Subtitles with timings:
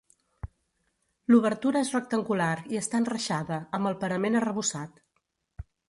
[1.33, 5.03] L'obertura és rectangular i està enreixada, amb el parament arrebossat.